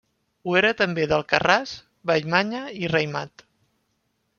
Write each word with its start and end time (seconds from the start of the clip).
Ho 0.51 0.55
era 0.61 0.71
també 0.79 1.05
d'Alcarràs, 1.11 1.75
Vallmanya 2.13 2.67
i 2.83 2.95
Raïmat. 2.97 3.51